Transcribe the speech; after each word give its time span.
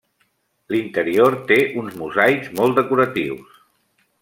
L'interior 0.75 1.37
té 1.51 1.59
uns 1.83 1.99
mosaics 2.01 2.51
molt 2.61 2.81
decoratius. 2.83 3.63